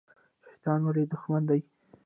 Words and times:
شیطان 0.49 0.79
ولې 0.83 1.03
دښمن 1.11 1.43
دی؟ 1.49 1.59